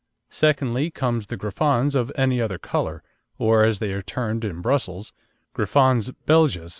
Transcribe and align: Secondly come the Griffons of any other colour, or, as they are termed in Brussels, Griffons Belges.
Secondly 0.31 0.89
come 0.89 1.19
the 1.19 1.37
Griffons 1.37 1.93
of 1.93 2.11
any 2.15 2.41
other 2.41 2.57
colour, 2.57 3.03
or, 3.37 3.63
as 3.63 3.77
they 3.77 3.91
are 3.93 4.01
termed 4.01 4.43
in 4.43 4.59
Brussels, 4.59 5.13
Griffons 5.53 6.09
Belges. 6.25 6.69